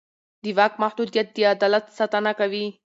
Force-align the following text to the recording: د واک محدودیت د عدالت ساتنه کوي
د 0.43 0.45
واک 0.57 0.73
محدودیت 0.83 1.27
د 1.33 1.37
عدالت 1.53 1.85
ساتنه 1.97 2.31
کوي 2.39 2.65